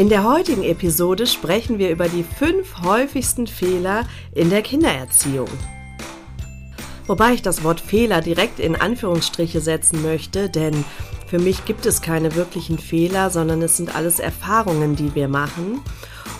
[0.00, 5.50] In der heutigen Episode sprechen wir über die fünf häufigsten Fehler in der Kindererziehung.
[7.06, 10.86] Wobei ich das Wort Fehler direkt in Anführungsstriche setzen möchte, denn
[11.26, 15.82] für mich gibt es keine wirklichen Fehler, sondern es sind alles Erfahrungen, die wir machen.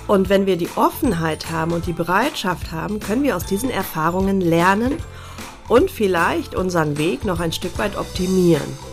[0.07, 4.41] Und wenn wir die Offenheit haben und die Bereitschaft haben, können wir aus diesen Erfahrungen
[4.41, 4.95] lernen
[5.69, 8.90] und vielleicht unseren Weg noch ein Stück weit optimieren.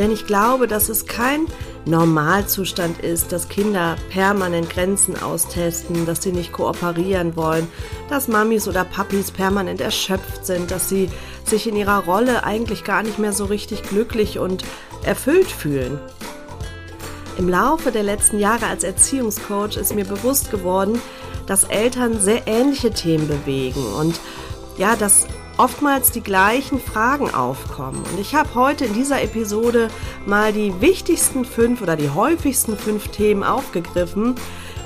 [0.00, 1.46] Denn ich glaube, dass es kein
[1.84, 7.68] Normalzustand ist, dass Kinder permanent Grenzen austesten, dass sie nicht kooperieren wollen,
[8.08, 11.10] dass Mamis oder Papis permanent erschöpft sind, dass sie
[11.44, 14.64] sich in ihrer Rolle eigentlich gar nicht mehr so richtig glücklich und
[15.04, 15.98] erfüllt fühlen.
[17.36, 20.98] Im Laufe der letzten Jahre als Erziehungscoach ist mir bewusst geworden,
[21.46, 24.18] dass Eltern sehr ähnliche Themen bewegen und
[24.78, 25.26] ja, dass
[25.60, 28.02] oftmals die gleichen Fragen aufkommen.
[28.10, 29.90] Und ich habe heute in dieser Episode
[30.24, 34.36] mal die wichtigsten fünf oder die häufigsten fünf Themen aufgegriffen.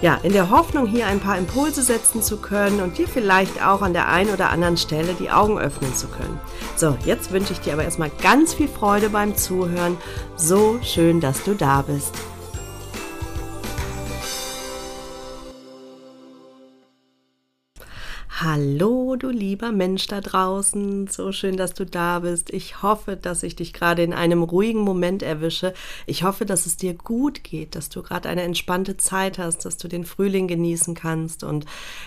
[0.03, 3.83] Ja, in der Hoffnung, hier ein paar Impulse setzen zu können und dir vielleicht auch
[3.83, 6.41] an der einen oder anderen Stelle die Augen öffnen zu können.
[6.75, 9.97] So, jetzt wünsche ich dir aber erstmal ganz viel Freude beim Zuhören.
[10.35, 12.15] So schön, dass du da bist.
[18.41, 21.07] Hallo, du lieber Mensch da draußen.
[21.07, 22.53] So schön, dass du da bist.
[22.53, 25.73] Ich hoffe, dass ich dich gerade in einem ruhigen Moment erwische.
[26.07, 29.77] Ich hoffe, dass es dir gut geht, dass du gerade eine entspannte Zeit hast, dass
[29.77, 31.65] du den Frühling genießen kannst und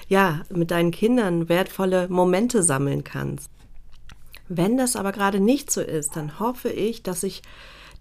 [0.09, 3.49] ja, mit deinen Kindern wertvolle Momente sammeln kannst.
[4.49, 7.41] Wenn das aber gerade nicht so ist, dann hoffe ich, dass ich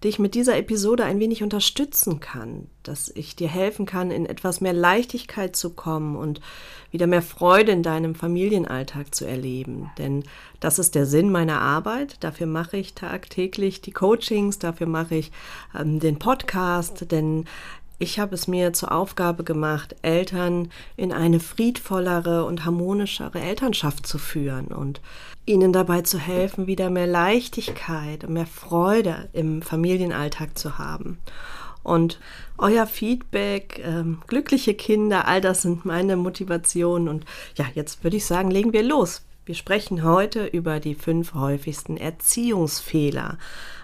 [0.03, 4.61] dich mit dieser Episode ein wenig unterstützen kann, dass ich dir helfen kann, in etwas
[4.61, 6.39] mehr Leichtigkeit zu kommen und
[6.91, 9.89] wieder mehr Freude in deinem Familienalltag zu erleben.
[9.97, 10.23] Denn
[10.59, 12.17] das ist der Sinn meiner Arbeit.
[12.23, 15.31] Dafür mache ich tagtäglich die Coachings, dafür mache ich
[15.77, 17.45] ähm, den Podcast, denn
[17.99, 24.19] ich habe es mir zur Aufgabe gemacht, Eltern in eine friedvollere und harmonischere Elternschaft zu
[24.19, 25.01] führen und
[25.47, 31.17] ihnen dabei zu helfen, wieder mehr Leichtigkeit und mehr Freude im Familienalltag zu haben.
[31.83, 32.19] Und
[32.57, 37.07] euer Feedback, ähm, glückliche Kinder, all das sind meine Motivationen.
[37.07, 37.25] Und
[37.55, 39.23] ja, jetzt würde ich sagen, legen wir los.
[39.45, 43.37] Wir sprechen heute über die fünf häufigsten Erziehungsfehler.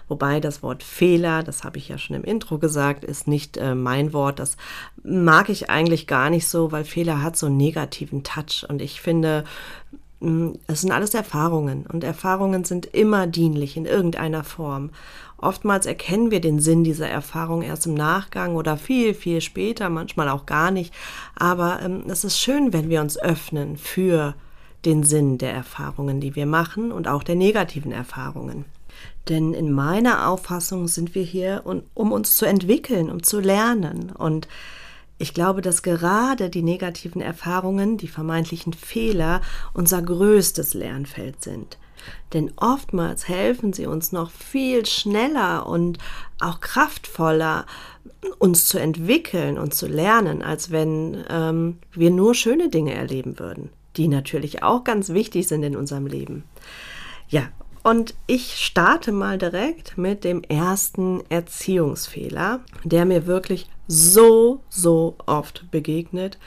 [0.06, 3.74] Wobei das Wort Fehler, das habe ich ja schon im Intro gesagt, ist nicht äh,
[3.74, 4.38] mein Wort.
[4.38, 4.58] Das
[5.02, 8.66] mag ich eigentlich gar nicht so, weil Fehler hat so einen negativen Touch.
[8.68, 9.44] Und ich finde,
[10.66, 14.90] es sind alles Erfahrungen und Erfahrungen sind immer dienlich in irgendeiner Form.
[15.38, 20.28] Oftmals erkennen wir den Sinn dieser Erfahrung erst im Nachgang oder viel, viel später, manchmal
[20.28, 20.94] auch gar nicht.
[21.36, 24.34] Aber ähm, es ist schön, wenn wir uns öffnen für
[24.84, 28.64] den Sinn der Erfahrungen, die wir machen und auch der negativen Erfahrungen.
[29.28, 31.62] Denn in meiner Auffassung sind wir hier,
[31.94, 34.10] um uns zu entwickeln, um zu lernen.
[34.10, 34.48] Und
[35.24, 39.40] ich glaube, dass gerade die negativen Erfahrungen, die vermeintlichen Fehler,
[39.72, 41.78] unser größtes Lernfeld sind.
[42.34, 45.96] Denn oftmals helfen sie uns noch viel schneller und
[46.40, 47.64] auch kraftvoller,
[48.38, 53.70] uns zu entwickeln und zu lernen, als wenn ähm, wir nur schöne Dinge erleben würden,
[53.96, 56.44] die natürlich auch ganz wichtig sind in unserem Leben.
[57.30, 57.48] Ja,
[57.82, 65.70] und ich starte mal direkt mit dem ersten Erziehungsfehler, der mir wirklich so, so oft
[65.70, 66.38] begegnet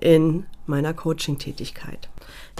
[0.00, 2.08] in meiner Coaching-Tätigkeit.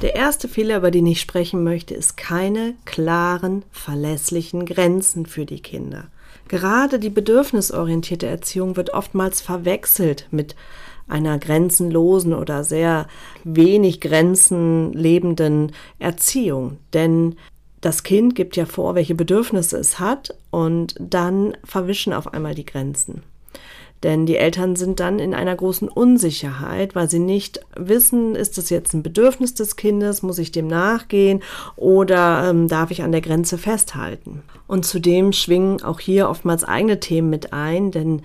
[0.00, 5.60] Der erste Fehler, über den ich sprechen möchte, ist keine klaren, verlässlichen Grenzen für die
[5.60, 6.09] Kinder.
[6.48, 10.56] Gerade die bedürfnisorientierte Erziehung wird oftmals verwechselt mit
[11.08, 13.06] einer grenzenlosen oder sehr
[13.44, 16.78] wenig Grenzen lebenden Erziehung.
[16.93, 17.37] Denn
[17.81, 22.64] das Kind gibt ja vor, welche Bedürfnisse es hat und dann verwischen auf einmal die
[22.64, 23.23] Grenzen.
[24.02, 28.69] Denn die Eltern sind dann in einer großen Unsicherheit, weil sie nicht wissen, ist es
[28.69, 31.43] jetzt ein Bedürfnis des Kindes, muss ich dem nachgehen
[31.76, 34.43] oder ähm, darf ich an der Grenze festhalten.
[34.66, 38.22] Und zudem schwingen auch hier oftmals eigene Themen mit ein, denn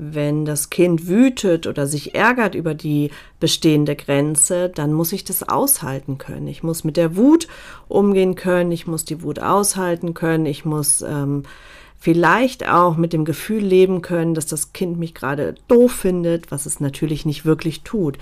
[0.00, 3.10] wenn das Kind wütet oder sich ärgert über die
[3.40, 6.46] bestehende Grenze, dann muss ich das aushalten können.
[6.46, 7.48] Ich muss mit der Wut
[7.88, 11.42] umgehen können, ich muss die Wut aushalten können, ich muss ähm,
[11.98, 16.64] vielleicht auch mit dem Gefühl leben können, dass das Kind mich gerade doof findet, was
[16.64, 18.18] es natürlich nicht wirklich tut.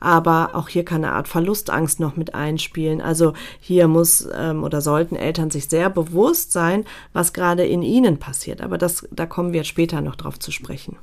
[0.00, 3.00] Aber auch hier kann eine Art Verlustangst noch mit einspielen.
[3.00, 8.18] Also hier muss ähm, oder sollten Eltern sich sehr bewusst sein, was gerade in ihnen
[8.18, 8.60] passiert.
[8.60, 10.96] Aber das, da kommen wir später noch drauf zu sprechen.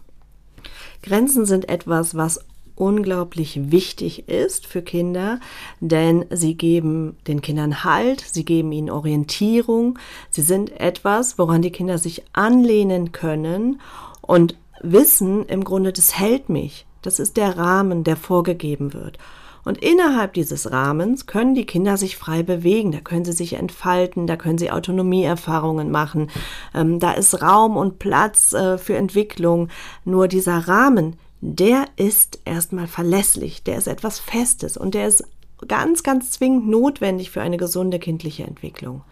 [1.03, 2.41] Grenzen sind etwas, was
[2.77, 5.39] unglaublich wichtig ist für Kinder,
[5.79, 11.71] denn sie geben den Kindern Halt, sie geben ihnen Orientierung, sie sind etwas, woran die
[11.71, 13.81] Kinder sich anlehnen können
[14.21, 16.85] und wissen im Grunde, das hält mich.
[17.01, 19.17] Das ist der Rahmen, der vorgegeben wird.
[19.67, 24.25] Und innerhalb dieses Rahmens können die Kinder sich frei bewegen, da können sie sich entfalten,
[24.25, 26.29] da können sie Autonomieerfahrungen machen,
[26.73, 29.67] ähm, da ist Raum und Platz äh, für Entwicklung.
[30.05, 35.23] Nur dieser Rahmen, der ist erstmal verlässlich, der ist etwas Festes und der ist
[35.67, 39.03] ganz, ganz zwingend notwendig für eine gesunde kindliche Entwicklung.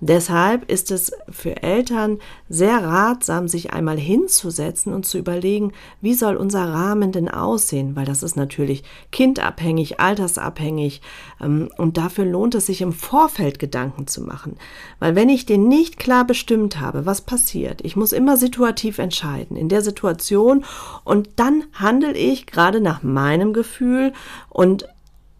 [0.00, 2.18] Deshalb ist es für Eltern
[2.48, 8.06] sehr ratsam, sich einmal hinzusetzen und zu überlegen, wie soll unser Rahmen denn aussehen, weil
[8.06, 8.82] das ist natürlich
[9.12, 11.02] kindabhängig, altersabhängig
[11.40, 14.56] ähm, und dafür lohnt es sich im Vorfeld Gedanken zu machen.
[15.00, 19.54] Weil wenn ich den nicht klar bestimmt habe, was passiert, ich muss immer situativ entscheiden
[19.56, 20.64] in der Situation
[21.04, 24.14] und dann handle ich gerade nach meinem Gefühl
[24.48, 24.86] und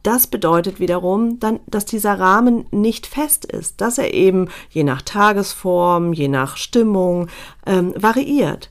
[0.02, 5.02] das bedeutet wiederum dann, dass dieser Rahmen nicht fest ist, dass er eben je nach
[5.02, 7.28] Tagesform, je nach Stimmung
[7.66, 8.70] ähm, variiert.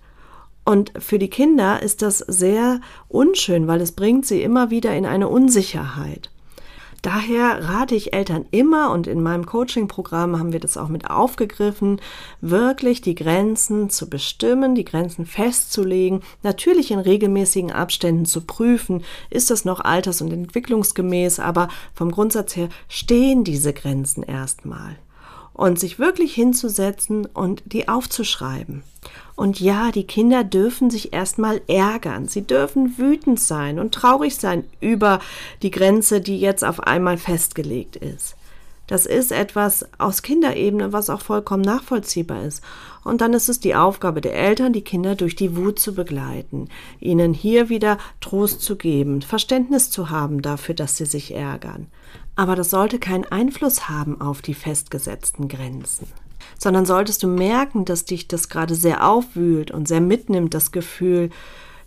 [0.66, 5.06] Und für die Kinder ist das sehr unschön, weil es bringt sie immer wieder in
[5.06, 6.30] eine Unsicherheit.
[7.02, 12.02] Daher rate ich Eltern immer, und in meinem Coaching-Programm haben wir das auch mit aufgegriffen,
[12.42, 19.50] wirklich die Grenzen zu bestimmen, die Grenzen festzulegen, natürlich in regelmäßigen Abständen zu prüfen, ist
[19.50, 24.98] das noch alters- und entwicklungsgemäß, aber vom Grundsatz her stehen diese Grenzen erstmal
[25.54, 28.84] und sich wirklich hinzusetzen und die aufzuschreiben.
[29.40, 32.28] Und ja, die Kinder dürfen sich erstmal ärgern.
[32.28, 35.22] Sie dürfen wütend sein und traurig sein über
[35.62, 38.36] die Grenze, die jetzt auf einmal festgelegt ist.
[38.88, 42.62] Das ist etwas aus Kinderebene, was auch vollkommen nachvollziehbar ist.
[43.06, 46.68] Und dann ist es die Aufgabe der Eltern, die Kinder durch die Wut zu begleiten,
[47.00, 51.88] ihnen hier wieder Trost zu geben, Verständnis zu haben dafür, dass sie sich ärgern.
[52.36, 56.08] Aber das sollte keinen Einfluss haben auf die festgesetzten Grenzen.
[56.58, 61.30] Sondern solltest du merken, dass dich das gerade sehr aufwühlt und sehr mitnimmt, das Gefühl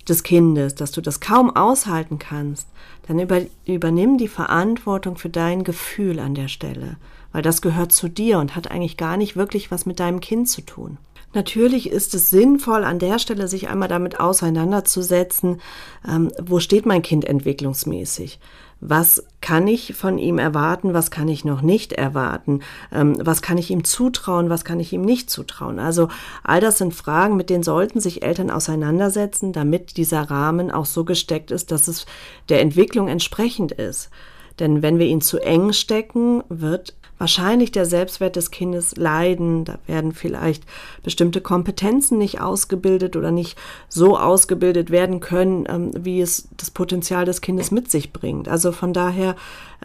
[0.08, 2.68] des Kindes, dass du das kaum aushalten kannst,
[3.06, 6.96] dann über, übernimm die Verantwortung für dein Gefühl an der Stelle,
[7.32, 10.48] weil das gehört zu dir und hat eigentlich gar nicht wirklich was mit deinem Kind
[10.48, 10.98] zu tun.
[11.34, 15.60] Natürlich ist es sinnvoll, an der Stelle sich einmal damit auseinanderzusetzen,
[16.08, 18.38] ähm, wo steht mein Kind entwicklungsmäßig
[18.84, 22.60] was kann ich von ihm erwarten, was kann ich noch nicht erwarten,
[22.92, 25.78] ähm, was kann ich ihm zutrauen, was kann ich ihm nicht zutrauen.
[25.78, 26.08] Also
[26.42, 31.04] all das sind Fragen, mit denen sollten sich Eltern auseinandersetzen, damit dieser Rahmen auch so
[31.04, 32.06] gesteckt ist, dass es
[32.48, 34.10] der Entwicklung entsprechend ist.
[34.58, 39.64] Denn wenn wir ihn zu eng stecken, wird wahrscheinlich der Selbstwert des Kindes leiden.
[39.64, 40.64] Da werden vielleicht
[41.04, 43.56] bestimmte Kompetenzen nicht ausgebildet oder nicht
[43.88, 48.48] so ausgebildet werden können, ähm, wie es das Potenzial des Kindes mit sich bringt.
[48.48, 49.36] Also von daher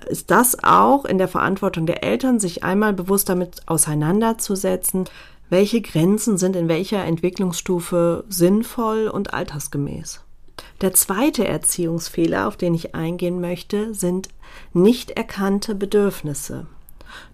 [0.08, 5.06] ist das auch in der Verantwortung der Eltern, sich einmal bewusst damit auseinanderzusetzen,
[5.48, 10.22] welche Grenzen sind in welcher Entwicklungsstufe sinnvoll und altersgemäß.
[10.82, 14.30] Der zweite Erziehungsfehler, auf den ich eingehen möchte, sind
[14.74, 16.66] nicht erkannte Bedürfnisse.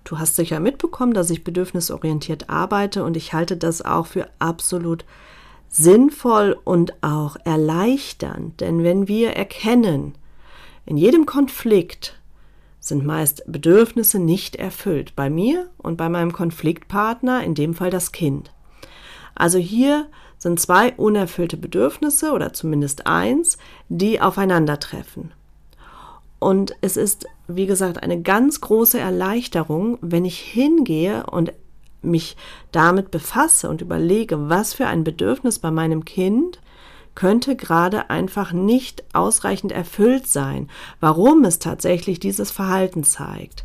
[0.03, 5.06] Du hast sicher mitbekommen, dass ich bedürfnisorientiert arbeite und ich halte das auch für absolut
[5.70, 8.62] sinnvoll und auch erleichternd.
[8.62, 10.15] Denn wenn wir erkennen,
[10.86, 12.20] in jedem Konflikt
[12.80, 15.15] sind meist Bedürfnisse nicht erfüllt.
[15.15, 18.51] Bei mir und bei meinem Konfliktpartner, in dem Fall das Kind.
[19.36, 25.32] Also hier sind zwei unerfüllte Bedürfnisse oder zumindest eins, die aufeinandertreffen.
[26.44, 31.54] Und es ist, wie gesagt, eine ganz große Erleichterung, wenn ich hingehe und
[32.02, 32.36] mich
[32.74, 36.60] damit befasse und überlege, was für ein Bedürfnis bei meinem Kind
[37.16, 40.70] könnte gerade einfach nicht ausreichend erfüllt sein,
[41.00, 43.64] warum es tatsächlich dieses Verhalten zeigt.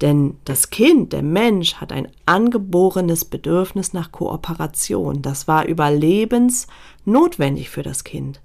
[0.00, 5.20] Denn das Kind, der Mensch, hat ein angeborenes Bedürfnis nach Kooperation.
[5.20, 8.40] Das war überlebensnotwendig für das Kind.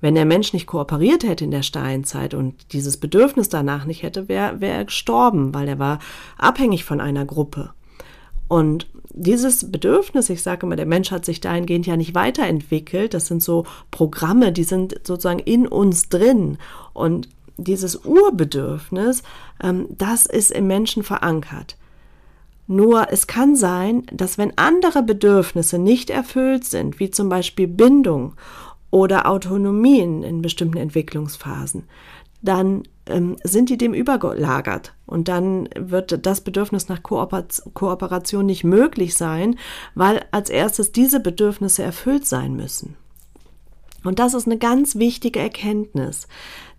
[0.00, 4.28] Wenn der Mensch nicht kooperiert hätte in der Steinzeit und dieses Bedürfnis danach nicht hätte,
[4.28, 5.98] wäre wär er gestorben, weil er war
[6.36, 7.70] abhängig von einer Gruppe.
[8.48, 13.14] Und dieses Bedürfnis, ich sage immer, der Mensch hat sich dahingehend ja nicht weiterentwickelt.
[13.14, 16.58] Das sind so Programme, die sind sozusagen in uns drin.
[16.92, 19.22] Und dieses Urbedürfnis,
[19.62, 21.76] ähm, das ist im Menschen verankert.
[22.66, 28.34] Nur es kann sein, dass wenn andere Bedürfnisse nicht erfüllt sind, wie zum Beispiel Bindung
[28.90, 31.84] oder Autonomie in, in bestimmten Entwicklungsphasen,
[32.42, 39.14] dann ähm, sind die dem übergelagert und dann wird das Bedürfnis nach Kooperation nicht möglich
[39.14, 39.58] sein,
[39.94, 42.96] weil als erstes diese Bedürfnisse erfüllt sein müssen.
[44.04, 46.28] Und das ist eine ganz wichtige Erkenntnis.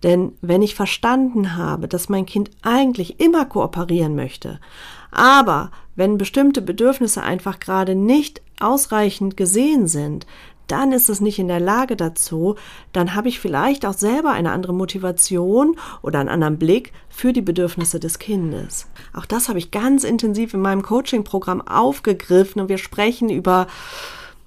[0.03, 4.59] Denn wenn ich verstanden habe, dass mein Kind eigentlich immer kooperieren möchte,
[5.11, 10.25] aber wenn bestimmte Bedürfnisse einfach gerade nicht ausreichend gesehen sind,
[10.67, 12.55] dann ist es nicht in der Lage dazu,
[12.93, 17.41] dann habe ich vielleicht auch selber eine andere Motivation oder einen anderen Blick für die
[17.41, 18.87] Bedürfnisse des Kindes.
[19.13, 23.67] Auch das habe ich ganz intensiv in meinem Coaching-Programm aufgegriffen und wir sprechen über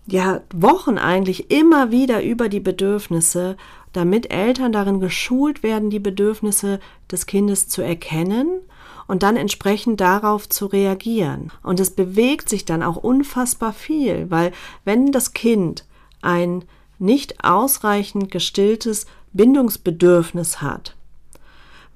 [0.07, 3.57] ja, Wochen eigentlich immer wieder über die Bedürfnisse,
[3.93, 8.61] damit Eltern darin geschult werden, die Bedürfnisse des Kindes zu erkennen
[9.07, 11.51] und dann entsprechend darauf zu reagieren.
[11.63, 14.53] Und es bewegt sich dann auch unfassbar viel, weil
[14.85, 15.85] wenn das Kind
[16.23, 16.65] ein
[16.99, 20.97] nicht ausreichend gestilltes Bindungsbedürfnis hat,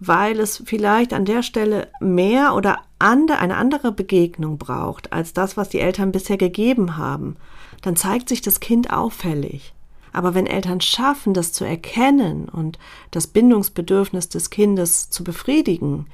[0.01, 5.69] weil es vielleicht an der Stelle mehr oder eine andere Begegnung braucht als das, was
[5.69, 7.37] die Eltern bisher gegeben haben,
[7.83, 9.75] dann zeigt sich das Kind auffällig.
[10.13, 12.79] Aber wenn Eltern schaffen, das zu erkennen und
[13.11, 16.07] das Bindungsbedürfnis des Kindes zu befriedigen,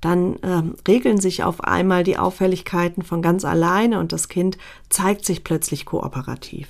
[0.00, 5.24] dann ähm, regeln sich auf einmal die Auffälligkeiten von ganz alleine und das Kind zeigt
[5.24, 6.68] sich plötzlich kooperativ.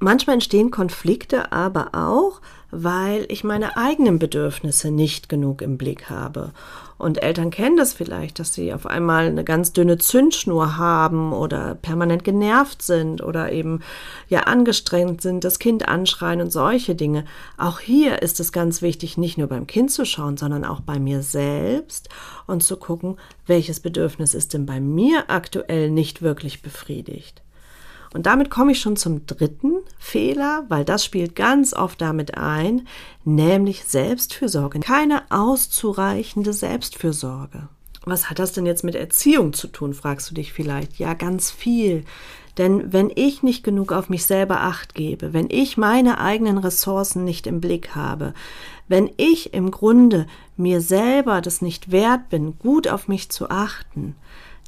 [0.00, 2.40] Manchmal entstehen Konflikte aber auch,
[2.70, 6.52] weil ich meine eigenen Bedürfnisse nicht genug im Blick habe.
[6.98, 11.74] Und Eltern kennen das vielleicht, dass sie auf einmal eine ganz dünne Zündschnur haben oder
[11.76, 13.80] permanent genervt sind oder eben
[14.28, 17.24] ja angestrengt sind, das Kind anschreien und solche Dinge.
[17.56, 20.98] Auch hier ist es ganz wichtig, nicht nur beim Kind zu schauen, sondern auch bei
[20.98, 22.08] mir selbst
[22.46, 27.42] und zu gucken, welches Bedürfnis ist denn bei mir aktuell nicht wirklich befriedigt.
[28.14, 32.86] Und damit komme ich schon zum dritten Fehler, weil das spielt ganz oft damit ein,
[33.24, 34.80] nämlich Selbstfürsorge.
[34.80, 37.68] Keine auszureichende Selbstfürsorge.
[38.04, 40.98] Was hat das denn jetzt mit Erziehung zu tun, fragst du dich vielleicht.
[40.98, 42.04] Ja, ganz viel.
[42.56, 47.24] Denn wenn ich nicht genug auf mich selber acht gebe, wenn ich meine eigenen Ressourcen
[47.24, 48.34] nicht im Blick habe,
[48.88, 54.16] wenn ich im Grunde mir selber das nicht wert bin, gut auf mich zu achten,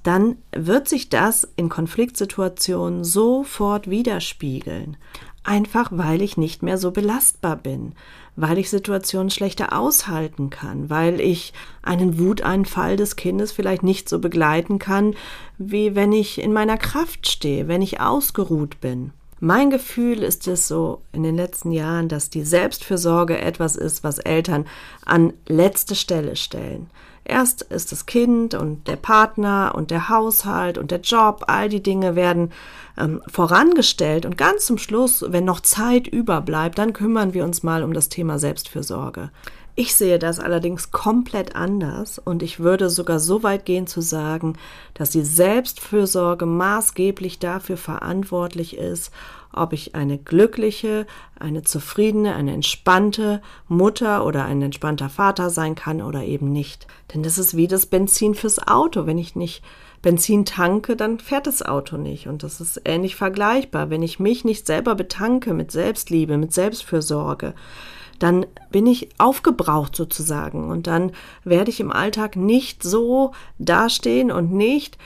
[0.03, 4.97] dann wird sich das in Konfliktsituationen sofort widerspiegeln.
[5.43, 7.95] Einfach weil ich nicht mehr so belastbar bin,
[8.37, 11.53] weil ich Situationen schlechter aushalten kann, weil ich
[11.83, 15.15] einen Wuteinfall des Kindes vielleicht nicht so begleiten kann,
[15.57, 19.13] wie wenn ich in meiner Kraft stehe, wenn ich ausgeruht bin.
[19.43, 24.19] Mein Gefühl ist es so in den letzten Jahren, dass die Selbstfürsorge etwas ist, was
[24.19, 24.67] Eltern
[25.07, 26.91] an letzte Stelle stellen.
[27.25, 31.83] Erst ist das Kind und der Partner und der Haushalt und der Job, all die
[31.83, 32.51] Dinge werden
[33.01, 37.83] ähm, vorangestellt und ganz zum Schluss, wenn noch Zeit überbleibt, dann kümmern wir uns mal
[37.83, 39.31] um das Thema Selbstfürsorge.
[39.77, 44.59] Ich sehe das allerdings komplett anders und ich würde sogar so weit gehen zu sagen,
[44.95, 49.11] dass die Selbstfürsorge maßgeblich dafür verantwortlich ist,
[49.53, 51.07] ob ich eine glückliche,
[51.39, 56.87] eine zufriedene, eine entspannte Mutter oder ein entspannter Vater sein kann oder eben nicht.
[57.15, 59.07] Denn das ist wie das Benzin fürs Auto.
[59.07, 59.63] Wenn ich nicht
[60.03, 62.27] Benzin tanke, dann fährt das Auto nicht.
[62.27, 63.91] Und das ist ähnlich vergleichbar.
[63.91, 67.55] Wenn ich mich nicht selber betanke mit Selbstliebe, mit Selbstfürsorge,
[68.19, 74.53] dann bin ich aufgebraucht sozusagen und dann werde ich im Alltag nicht so dastehen und
[74.53, 74.99] nicht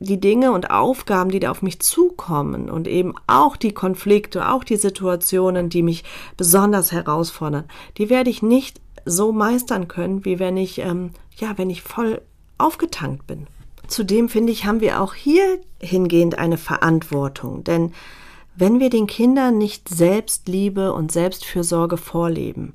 [0.00, 4.64] die Dinge und Aufgaben, die da auf mich zukommen und eben auch die Konflikte, auch
[4.64, 6.04] die Situationen, die mich
[6.36, 7.64] besonders herausfordern,
[7.98, 12.22] die werde ich nicht so meistern können, wie wenn ich, ähm, ja, wenn ich voll
[12.56, 13.46] aufgetankt bin.
[13.86, 17.92] Zudem finde ich, haben wir auch hier hingehend eine Verantwortung, denn
[18.56, 22.74] wenn wir den Kindern nicht Selbstliebe und Selbstfürsorge vorleben,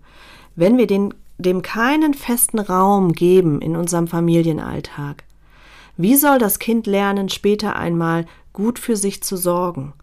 [0.55, 5.23] wenn wir den, dem keinen festen Raum geben in unserem Familienalltag,
[5.95, 9.93] wie soll das Kind lernen, später einmal gut für sich zu sorgen?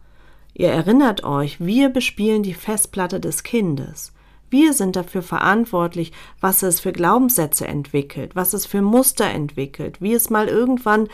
[0.55, 4.13] Ihr erinnert euch, wir bespielen die Festplatte des Kindes.
[4.51, 10.15] Wir sind dafür verantwortlich, was es für Glaubenssätze entwickelt, was es für Muster entwickelt, wie
[10.15, 11.09] es mal irgendwann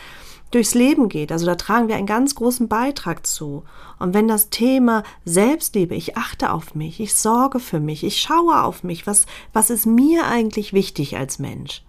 [0.51, 1.31] durchs Leben geht.
[1.31, 3.63] Also da tragen wir einen ganz großen Beitrag zu.
[3.97, 8.61] Und wenn das Thema Selbstliebe, ich achte auf mich, ich sorge für mich, ich schaue
[8.61, 11.83] auf mich, was, was ist mir eigentlich wichtig als Mensch?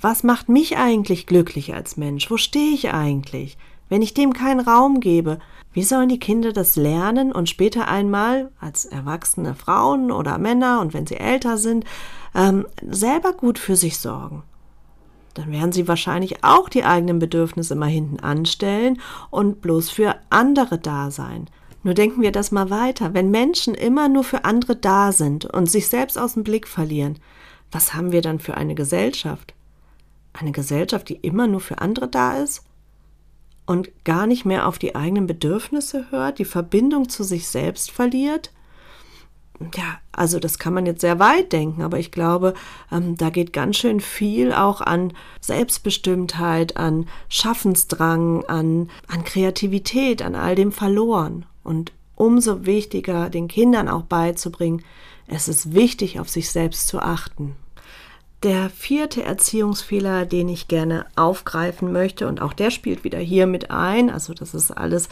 [0.00, 2.30] was macht mich eigentlich glücklich als Mensch?
[2.30, 3.56] Wo stehe ich eigentlich?
[3.88, 5.38] Wenn ich dem keinen Raum gebe,
[5.72, 10.94] wie sollen die Kinder das lernen und später einmal als erwachsene Frauen oder Männer und
[10.94, 11.84] wenn sie älter sind,
[12.34, 14.42] ähm, selber gut für sich sorgen?
[15.38, 20.78] dann werden sie wahrscheinlich auch die eigenen Bedürfnisse mal hinten anstellen und bloß für andere
[20.78, 21.48] da sein.
[21.84, 23.14] Nur denken wir das mal weiter.
[23.14, 27.20] Wenn Menschen immer nur für andere da sind und sich selbst aus dem Blick verlieren,
[27.70, 29.54] was haben wir dann für eine Gesellschaft?
[30.32, 32.64] Eine Gesellschaft, die immer nur für andere da ist
[33.68, 38.50] und gar nicht mehr auf die eigenen Bedürfnisse hört, die Verbindung zu sich selbst verliert?
[39.76, 42.54] ja, also das kann man jetzt sehr weit denken, aber ich glaube,
[42.92, 50.36] ähm, da geht ganz schön viel auch an Selbstbestimmtheit, an Schaffensdrang, an, an Kreativität, an
[50.36, 51.44] all dem verloren.
[51.64, 54.82] Und umso wichtiger, den Kindern auch beizubringen,
[55.26, 57.56] es ist wichtig, auf sich selbst zu achten.
[58.44, 63.70] Der vierte Erziehungsfehler, den ich gerne aufgreifen möchte, und auch der spielt wieder hier mit
[63.72, 65.08] ein, also das ist alles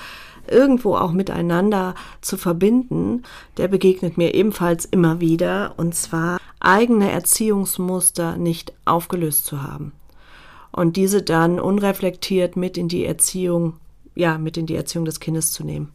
[0.48, 3.24] irgendwo auch miteinander zu verbinden,
[3.56, 9.92] der begegnet mir ebenfalls immer wieder, und zwar eigene Erziehungsmuster nicht aufgelöst zu haben
[10.76, 13.74] und diese dann unreflektiert mit in die Erziehung,
[14.14, 15.92] ja, mit in die Erziehung des Kindes zu nehmen.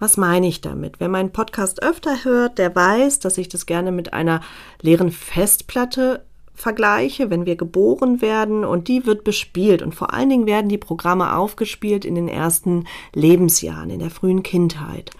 [0.00, 0.98] Was meine ich damit?
[0.98, 4.40] Wer meinen Podcast öfter hört, der weiß, dass ich das gerne mit einer
[4.80, 6.24] leeren Festplatte
[6.60, 10.78] vergleiche, wenn wir geboren werden und die wird bespielt und vor allen Dingen werden die
[10.78, 15.10] Programme aufgespielt in den ersten Lebensjahren, in der frühen Kindheit.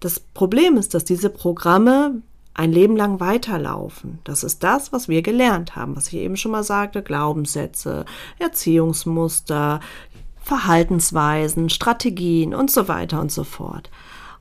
[0.00, 2.22] Das Problem ist, dass diese Programme
[2.54, 4.18] ein Leben lang weiterlaufen.
[4.24, 8.04] Das ist das, was wir gelernt haben, was ich eben schon mal sagte, Glaubenssätze,
[8.38, 9.80] Erziehungsmuster,
[10.40, 13.90] Verhaltensweisen, Strategien und so weiter und so fort.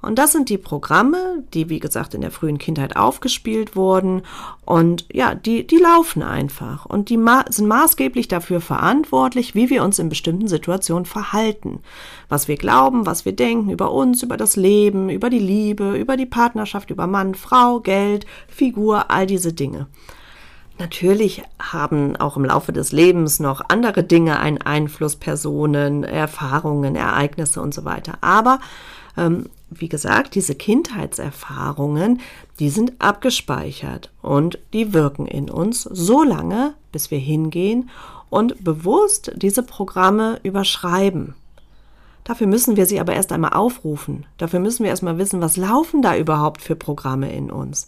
[0.06, 4.22] Und das sind die Programme, die, wie gesagt, in der frühen Kindheit aufgespielt wurden.
[4.64, 6.86] Und ja, die, die laufen einfach.
[6.86, 11.80] Und die ma sind maßgeblich dafür verantwortlich, wie wir uns in bestimmten Situationen verhalten.
[12.30, 16.18] Was wir glauben, was wir denken über uns, über das Leben, über die Liebe, über
[16.18, 19.88] die Partnerschaft, über Mann, Frau, Geld, Figur, all diese Dinge.
[20.78, 27.62] Natürlich haben auch im Laufe des Lebens noch andere Dinge einen Einfluss, Personen, Erfahrungen, Ereignisse
[27.62, 28.18] und so weiter.
[28.22, 28.60] Aber
[29.18, 29.46] ähm,
[29.82, 32.22] wie gesagt, diese Kindheitserfahrungen,
[32.60, 37.90] die sind abgespeichert und die wirken in uns so lange, bis wir hingehen
[38.30, 41.36] und bewusst diese Programme überschreiben.
[42.24, 44.26] Dafür müssen wir sie aber erst einmal aufrufen.
[44.38, 47.88] Dafür müssen wir erstmal wissen, was laufen da überhaupt für Programme in uns.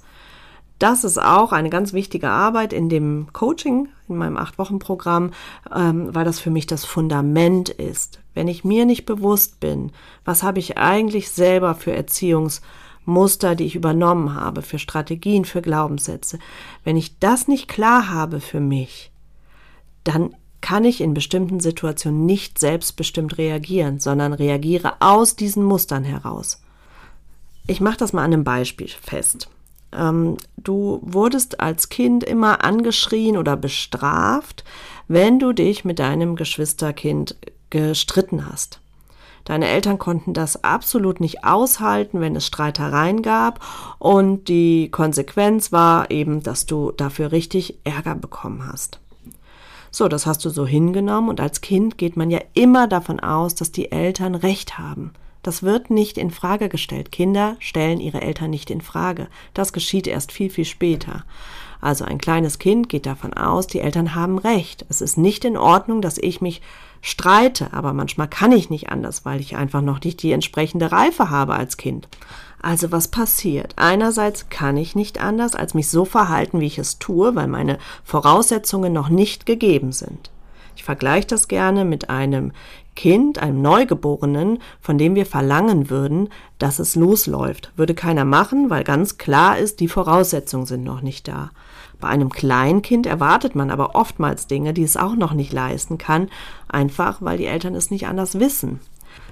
[0.79, 5.31] Das ist auch eine ganz wichtige Arbeit in dem Coaching, in meinem Acht-Wochen-Programm,
[5.75, 8.19] ähm, weil das für mich das Fundament ist.
[8.35, 9.91] Wenn ich mir nicht bewusst bin,
[10.23, 16.37] was habe ich eigentlich selber für Erziehungsmuster, die ich übernommen habe, für Strategien, für Glaubenssätze,
[16.83, 19.11] wenn ich das nicht klar habe für mich,
[20.03, 26.61] dann kann ich in bestimmten Situationen nicht selbstbestimmt reagieren, sondern reagiere aus diesen Mustern heraus.
[27.65, 29.49] Ich mache das mal an einem Beispiel fest.
[29.93, 34.63] Ähm, du wurdest als Kind immer angeschrien oder bestraft,
[35.07, 37.35] wenn du dich mit deinem Geschwisterkind
[37.69, 38.79] gestritten hast.
[39.45, 43.61] Deine Eltern konnten das absolut nicht aushalten, wenn es Streitereien gab
[43.97, 48.99] und die Konsequenz war eben, dass du dafür richtig Ärger bekommen hast.
[49.89, 53.55] So, das hast du so hingenommen und als Kind geht man ja immer davon aus,
[53.55, 55.13] dass die Eltern recht haben.
[55.47, 57.09] Das wird nicht in Frage gestellt.
[57.09, 59.29] Kinder stellen ihre Eltern nicht in Frage.
[59.53, 61.23] Das geschieht erst viel, viel später.
[61.79, 64.85] Also ein kleines Kind geht davon aus, die Eltern haben recht.
[64.89, 66.61] Es ist nicht in Ordnung, dass ich mich
[66.99, 71.29] streite, aber manchmal kann ich nicht anders, weil ich einfach noch nicht die entsprechende Reife
[71.29, 72.09] habe als Kind.
[72.61, 73.71] Also was passiert?
[73.77, 77.77] Einerseits kann ich nicht anders, als mich so verhalten, wie ich es tue, weil meine
[78.03, 80.29] Voraussetzungen noch nicht gegeben sind.
[80.77, 82.51] Ich vergleiche das gerne mit einem
[82.95, 87.71] Kind, einem Neugeborenen, von dem wir verlangen würden, dass es losläuft.
[87.75, 91.49] Würde keiner machen, weil ganz klar ist, die Voraussetzungen sind noch nicht da.
[91.99, 96.29] Bei einem Kleinkind erwartet man aber oftmals Dinge, die es auch noch nicht leisten kann,
[96.67, 98.79] einfach weil die Eltern es nicht anders wissen.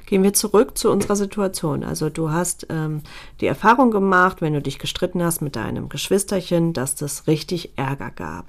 [0.07, 1.83] Gehen wir zurück zu unserer Situation.
[1.83, 3.01] Also du hast ähm,
[3.39, 8.09] die Erfahrung gemacht, wenn du dich gestritten hast mit deinem Geschwisterchen, dass das richtig Ärger
[8.09, 8.45] gab.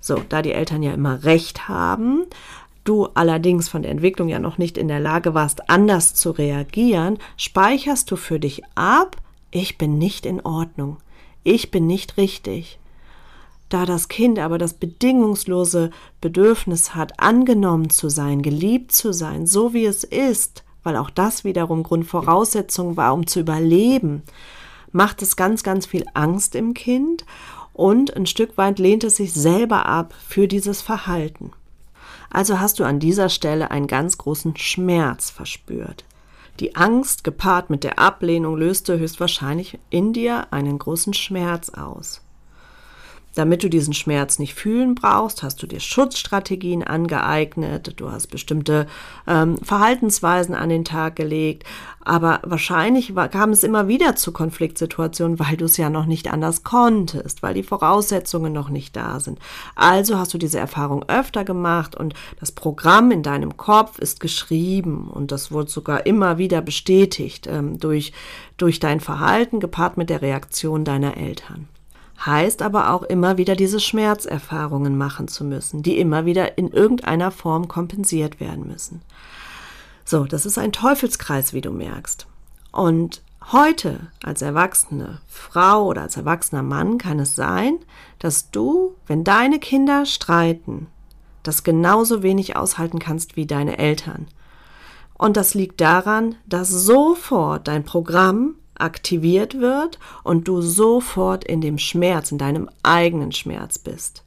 [0.00, 2.24] So, da die Eltern ja immer recht haben,
[2.84, 7.18] du allerdings von der Entwicklung ja noch nicht in der Lage warst, anders zu reagieren,
[7.36, 9.16] speicherst du für dich ab,
[9.50, 10.98] ich bin nicht in Ordnung,
[11.42, 12.78] ich bin nicht richtig.
[13.68, 19.74] Da das Kind aber das bedingungslose Bedürfnis hat, angenommen zu sein, geliebt zu sein, so
[19.74, 24.22] wie es ist, weil auch das wiederum Grundvoraussetzung war, um zu überleben,
[24.92, 27.24] macht es ganz, ganz viel Angst im Kind
[27.76, 31.52] und ein Stück weit lehnt es sich selber ab für dieses Verhalten.
[32.30, 36.06] Also hast du an dieser Stelle einen ganz großen Schmerz verspürt.
[36.58, 42.22] Die Angst gepaart mit der Ablehnung löste höchstwahrscheinlich in dir einen großen Schmerz aus.
[43.36, 48.86] Damit du diesen Schmerz nicht fühlen brauchst, hast du dir Schutzstrategien angeeignet, du hast bestimmte
[49.26, 51.64] ähm, Verhaltensweisen an den Tag gelegt,
[52.02, 56.64] aber wahrscheinlich kam es immer wieder zu Konfliktsituationen, weil du es ja noch nicht anders
[56.64, 59.38] konntest, weil die Voraussetzungen noch nicht da sind.
[59.74, 65.10] Also hast du diese Erfahrung öfter gemacht und das Programm in deinem Kopf ist geschrieben
[65.12, 68.14] und das wurde sogar immer wieder bestätigt ähm, durch,
[68.56, 71.68] durch dein Verhalten gepaart mit der Reaktion deiner Eltern
[72.24, 77.30] heißt aber auch immer wieder diese Schmerzerfahrungen machen zu müssen, die immer wieder in irgendeiner
[77.30, 79.02] Form kompensiert werden müssen.
[80.04, 82.26] So, das ist ein Teufelskreis, wie du merkst.
[82.72, 87.78] Und heute als erwachsene Frau oder als erwachsener Mann kann es sein,
[88.18, 90.86] dass du, wenn deine Kinder streiten,
[91.42, 94.26] das genauso wenig aushalten kannst wie deine Eltern.
[95.14, 101.78] Und das liegt daran, dass sofort dein Programm aktiviert wird und du sofort in dem
[101.78, 104.22] Schmerz, in deinem eigenen Schmerz bist.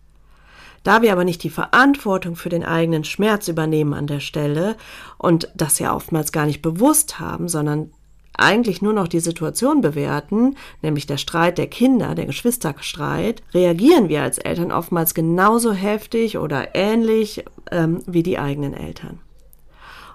[0.84, 4.76] Da wir aber nicht die Verantwortung für den eigenen Schmerz übernehmen an der Stelle
[5.18, 7.92] und das ja oftmals gar nicht bewusst haben, sondern
[8.40, 14.24] eigentlich nur noch die Situation bewerten, nämlich der Streit der Kinder, der Geschwisterstreit, reagieren wir
[14.24, 19.20] als Eltern oftmals genauso heftig oder ähnlich ähm, wie die eigenen Eltern.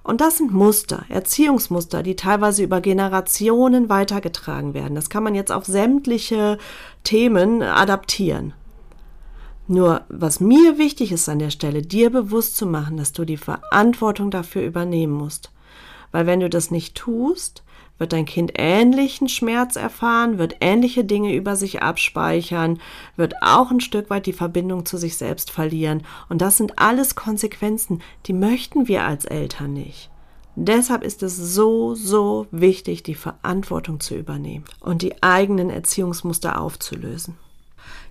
[0.05, 4.95] Und das sind Muster, Erziehungsmuster, die teilweise über Generationen weitergetragen werden.
[4.95, 6.59] Das kann man jetzt auf sämtliche
[7.05, 8.53] Themen adaptieren.
[9.67, 13.39] Nur was mir wichtig ist an der Stelle, dir bewusst zu machen, dass du die
[13.39, 15.51] Verantwortung dafür übernehmen musst.
[16.15, 17.65] Weil wenn du das nicht tust,
[17.99, 22.79] wird dein Kind ähnlichen Schmerz erfahren, wird ähnliche Dinge über sich abspeichern,
[23.17, 26.05] wird auch ein Stück weit die Verbindung zu sich selbst verlieren.
[26.29, 30.09] Und das sind alles Konsequenzen, die möchten wir als Eltern nicht.
[30.55, 37.37] Deshalb ist es so, so wichtig, die Verantwortung zu übernehmen und die eigenen Erziehungsmuster aufzulösen.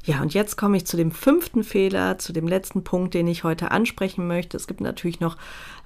[0.05, 3.45] Ja, und jetzt komme ich zu dem fünften Fehler, zu dem letzten Punkt, den ich
[3.45, 4.57] heute ansprechen möchte.
[4.57, 5.37] Es gibt natürlich noch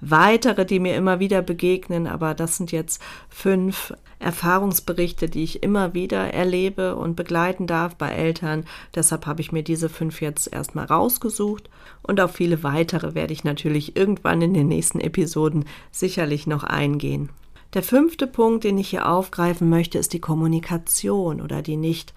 [0.01, 2.99] weitere, die mir immer wieder begegnen, aber das sind jetzt
[3.29, 8.65] fünf Erfahrungsberichte, die ich immer wieder erlebe und begleiten darf bei Eltern.
[8.95, 11.69] Deshalb habe ich mir diese fünf jetzt erstmal rausgesucht
[12.01, 17.29] und auf viele weitere werde ich natürlich irgendwann in den nächsten Episoden sicherlich noch eingehen.
[17.73, 22.13] Der fünfte Punkt, den ich hier aufgreifen möchte, ist die Kommunikation oder die nicht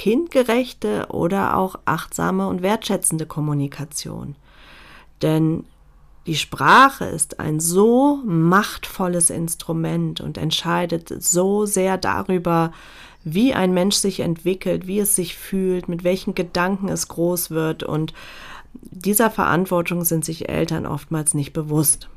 [0.00, 4.34] kindgerechte oder auch achtsame und wertschätzende Kommunikation.
[5.20, 5.64] Denn
[6.26, 12.72] die Sprache ist ein so machtvolles Instrument und entscheidet so sehr darüber,
[13.24, 17.82] wie ein Mensch sich entwickelt, wie es sich fühlt, mit welchen Gedanken es groß wird.
[17.82, 18.14] Und
[18.72, 22.08] dieser Verantwortung sind sich Eltern oftmals nicht bewusst.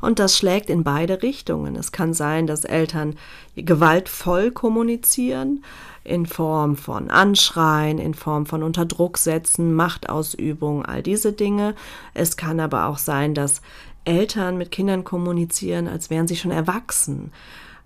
[0.00, 1.74] Und das schlägt in beide Richtungen.
[1.74, 3.16] Es kann sein, dass Eltern
[3.56, 5.64] gewaltvoll kommunizieren,
[6.04, 11.74] in Form von Anschreien, in Form von Unterdruck setzen, Machtausübung, all diese Dinge.
[12.14, 13.62] Es kann aber auch sein, dass
[14.04, 17.32] Eltern mit Kindern kommunizieren, als wären sie schon erwachsen.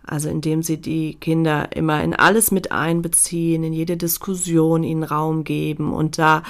[0.07, 5.42] Also indem sie die Kinder immer in alles mit einbeziehen, in jede Diskussion ihnen Raum
[5.42, 6.42] geben und da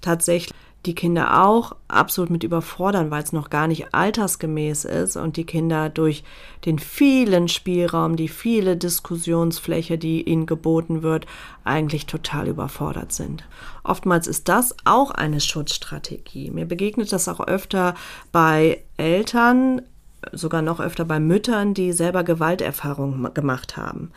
[0.00, 0.54] tatsächlich
[0.86, 5.44] die Kinder auch absolut mit überfordern, weil es noch gar nicht altersgemäß ist und die
[5.44, 6.24] Kinder durch
[6.64, 11.26] den vielen Spielraum, die viele Diskussionsfläche, die ihnen geboten wird,
[11.62, 13.44] eigentlich total überfordert sind.
[13.84, 16.50] Oftmals ist das auch eine Schutzstrategie.
[16.50, 17.94] Mir begegnet das auch öfter
[18.32, 19.82] bei Eltern,
[20.30, 24.12] sogar noch öfter bei Müttern, die selber Gewalterfahrungen gemacht haben,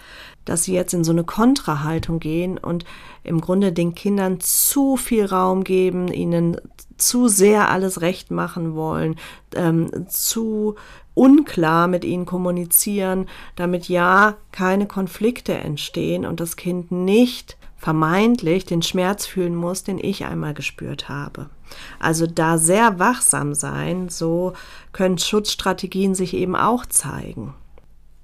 [0.46, 2.86] dass sie jetzt in so eine Kontrahaltung gehen und
[3.24, 6.58] im Grunde den Kindern zu viel Raum geben, ihnen
[6.98, 9.16] zu sehr alles recht machen wollen,
[9.56, 10.76] ähm, zu
[11.14, 18.82] unklar mit ihnen kommunizieren, damit ja keine Konflikte entstehen und das Kind nicht vermeintlich den
[18.82, 21.50] Schmerz fühlen muss, den ich einmal gespürt habe.
[22.00, 24.54] Also da sehr wachsam sein, so
[24.92, 27.54] können Schutzstrategien sich eben auch zeigen.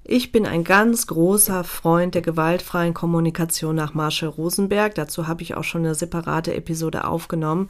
[0.04, 4.96] Ich bin ein ganz großer Freund der gewaltfreien Kommunikation nach Marshall Rosenberg.
[4.96, 7.68] Dazu habe ich auch schon eine separate Episode aufgenommen.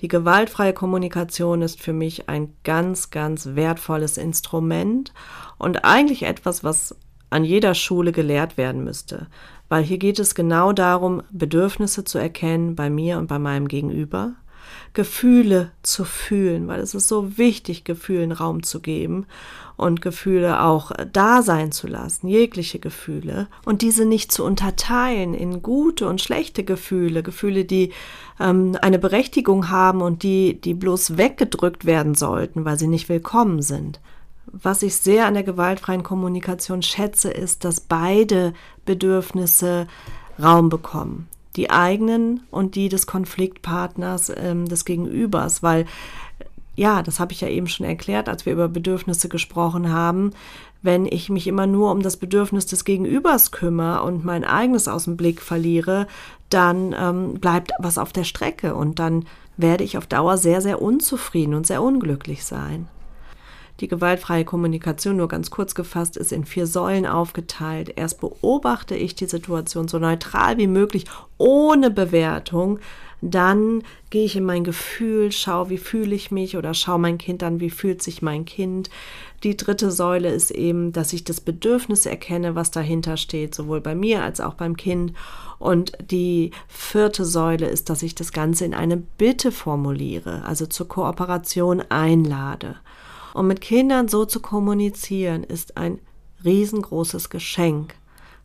[0.00, 5.12] Die gewaltfreie Kommunikation ist für mich ein ganz, ganz wertvolles Instrument
[5.58, 6.96] und eigentlich etwas, was
[7.30, 9.26] an jeder Schule gelehrt werden müsste.
[9.68, 14.34] Weil hier geht es genau darum, Bedürfnisse zu erkennen bei mir und bei meinem Gegenüber
[14.94, 19.26] Gefühle zu fühlen, weil es ist so wichtig, Gefühlen Raum zu geben
[19.76, 25.62] und Gefühle auch da sein zu lassen, jegliche Gefühle und diese nicht zu unterteilen in
[25.62, 27.92] gute und schlechte Gefühle, Gefühle, die
[28.38, 33.62] ähm, eine Berechtigung haben und die, die bloß weggedrückt werden sollten, weil sie nicht willkommen
[33.62, 34.00] sind.
[34.46, 38.52] Was ich sehr an der gewaltfreien Kommunikation schätze, ist, dass beide
[38.84, 39.88] Bedürfnisse
[40.38, 45.86] Raum bekommen die eigenen und die des Konfliktpartners, ähm, des Gegenübers, weil
[46.76, 50.32] ja, das habe ich ja eben schon erklärt, als wir über Bedürfnisse gesprochen haben.
[50.82, 55.04] Wenn ich mich immer nur um das Bedürfnis des Gegenübers kümmere und mein eigenes aus
[55.04, 56.06] dem Blick verliere,
[56.50, 59.24] dann ähm, bleibt was auf der Strecke und dann
[59.56, 62.88] werde ich auf Dauer sehr, sehr unzufrieden und sehr unglücklich sein.
[63.80, 67.92] Die gewaltfreie Kommunikation, nur ganz kurz gefasst, ist in vier Säulen aufgeteilt.
[67.96, 71.06] Erst beobachte ich die Situation so neutral wie möglich,
[71.38, 72.78] ohne Bewertung.
[73.20, 77.42] Dann gehe ich in mein Gefühl, schaue, wie fühle ich mich oder schaue mein Kind
[77.42, 78.90] an, wie fühlt sich mein Kind.
[79.42, 83.94] Die dritte Säule ist eben, dass ich das Bedürfnis erkenne, was dahinter steht, sowohl bei
[83.94, 85.14] mir als auch beim Kind.
[85.58, 90.86] Und die vierte Säule ist, dass ich das Ganze in eine Bitte formuliere, also zur
[90.86, 92.76] Kooperation einlade.
[93.34, 95.98] Und mit Kindern so zu kommunizieren, ist ein
[96.44, 97.96] riesengroßes Geschenk,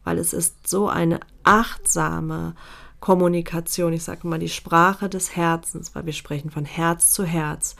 [0.04, 2.56] weil es ist so eine achtsame
[3.00, 7.76] Kommunikation, ich sage mal die Sprache des Herzens, weil wir sprechen von Herz zu Herz.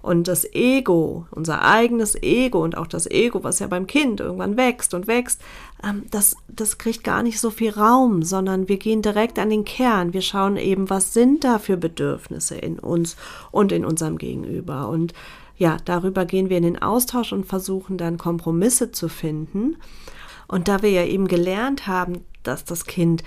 [0.00, 4.56] Und das Ego, unser eigenes Ego und auch das Ego, was ja beim Kind irgendwann
[4.56, 5.40] wächst und wächst,
[5.84, 9.64] ähm, das, das kriegt gar nicht so viel Raum, sondern wir gehen direkt an den
[9.64, 10.12] Kern.
[10.12, 13.16] Wir schauen eben, was sind da für Bedürfnisse in uns
[13.50, 14.88] und in unserem Gegenüber.
[14.88, 15.14] Und
[15.58, 19.76] ja, darüber gehen wir in den Austausch und versuchen dann Kompromisse zu finden.
[20.46, 23.24] Und da wir ja eben gelernt haben, dass das Kind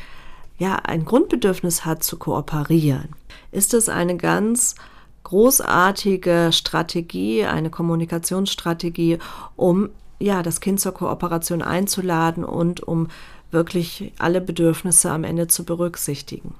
[0.57, 3.09] ja ein Grundbedürfnis hat zu kooperieren,
[3.51, 4.75] ist es eine ganz
[5.23, 9.19] großartige Strategie, eine Kommunikationsstrategie,
[9.55, 9.89] um
[10.19, 13.07] ja das Kind zur Kooperation einzuladen und um
[13.51, 16.55] wirklich alle Bedürfnisse am Ende zu berücksichtigen.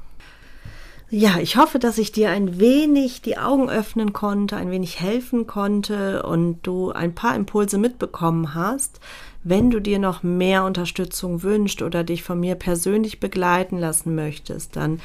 [1.14, 5.46] Ja, ich hoffe, dass ich dir ein wenig die Augen öffnen konnte, ein wenig helfen
[5.46, 9.02] konnte und du ein paar Impulse mitbekommen hast.
[9.44, 14.78] Wenn du dir noch mehr Unterstützung wünscht oder dich von mir persönlich begleiten lassen möchtest,
[14.78, 15.02] dann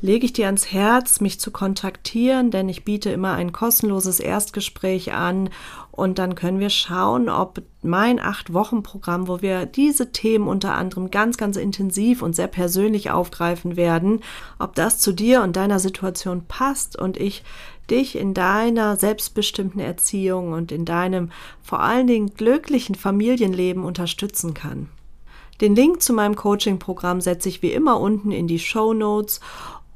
[0.00, 5.12] lege ich dir ans Herz, mich zu kontaktieren, denn ich biete immer ein kostenloses Erstgespräch
[5.12, 5.50] an
[5.90, 11.36] und dann können wir schauen, ob mein Acht-Wochen-Programm, wo wir diese Themen unter anderem ganz,
[11.36, 14.20] ganz intensiv und sehr persönlich aufgreifen werden,
[14.60, 17.42] ob das zu dir und deiner Situation passt und ich
[17.90, 21.30] dich in deiner selbstbestimmten Erziehung und in deinem
[21.62, 24.88] vor allen Dingen glücklichen Familienleben unterstützen kann.
[25.60, 29.40] Den Link zu meinem Coaching-Programm setze ich wie immer unten in die Show Notes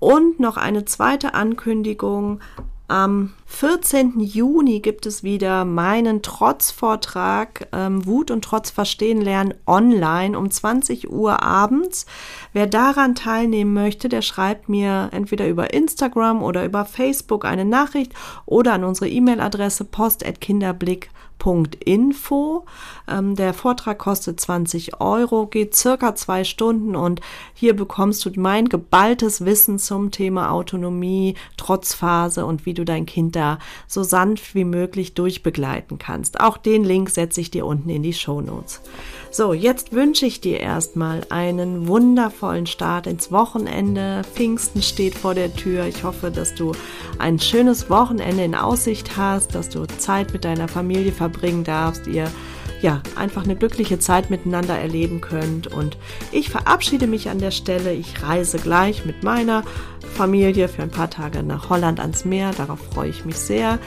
[0.03, 2.41] und noch eine zweite Ankündigung.
[2.89, 4.19] Am 14.
[4.19, 11.13] Juni gibt es wieder meinen Trotzvortrag ähm, Wut und Trotz verstehen lernen online um 20
[11.13, 12.07] Uhr abends.
[12.53, 18.13] Wer daran teilnehmen möchte, der schreibt mir entweder über Instagram oder über Facebook eine Nachricht
[18.45, 21.23] oder an unsere E-Mail-Adresse post@kinderblick.com
[21.85, 22.65] Info.
[23.09, 27.21] Ähm, der Vortrag kostet 20 Euro, geht circa zwei Stunden und
[27.53, 33.35] hier bekommst du mein geballtes Wissen zum Thema Autonomie, Trotzphase und wie du dein Kind
[33.35, 36.41] da so sanft wie möglich durchbegleiten kannst.
[36.41, 38.81] Auch den Link setze ich dir unten in die Show Notes.
[39.35, 44.23] So, jetzt wünsche ich dir erstmal einen wundervollen Start ins Wochenende.
[44.35, 45.87] Pfingsten steht vor der Tür.
[45.87, 46.73] Ich hoffe, dass du
[47.19, 52.29] ein schönes Wochenende in Aussicht hast, dass du Zeit mit deiner Familie verbringen darfst, ihr
[52.81, 55.69] ja, einfach eine glückliche Zeit miteinander erleben könnt.
[55.69, 55.97] Und
[56.33, 57.93] ich verabschiede mich an der Stelle.
[57.93, 59.63] Ich reise gleich mit meiner
[60.15, 62.51] Familie für ein paar Tage nach Holland ans Meer.
[62.57, 63.79] Darauf freue ich mich sehr.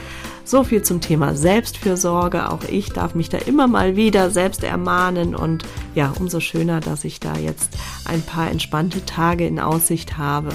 [0.44, 2.50] So viel zum Thema Selbstfürsorge.
[2.50, 7.04] Auch ich darf mich da immer mal wieder selbst ermahnen und ja, umso schöner, dass
[7.04, 10.48] ich da jetzt ein paar entspannte Tage in Aussicht habe.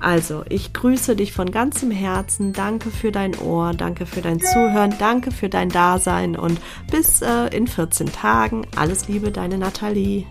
[0.00, 2.52] Also, ich grüße dich von ganzem Herzen.
[2.52, 7.46] Danke für dein Ohr, danke für dein Zuhören, danke für dein Dasein und bis äh,
[7.56, 8.66] in 14 Tagen.
[8.76, 10.26] Alles Liebe, deine Nathalie.